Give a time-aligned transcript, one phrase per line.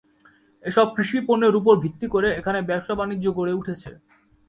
[0.63, 3.89] এসব কৃষি পণ্যের উপর ভিত্তি করে এখানে ব্যবসা বাণিজ্য গড়ে উঠেছে।